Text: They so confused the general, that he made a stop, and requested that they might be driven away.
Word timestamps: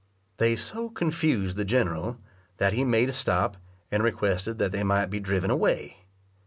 They 0.37 0.55
so 0.55 0.89
confused 0.89 1.57
the 1.57 1.63
general, 1.63 2.17
that 2.57 2.73
he 2.73 2.83
made 2.83 3.09
a 3.09 3.13
stop, 3.13 3.57
and 3.91 4.01
requested 4.01 4.57
that 4.57 4.71
they 4.71 4.81
might 4.81 5.11
be 5.11 5.19
driven 5.19 5.51
away. 5.51 6.05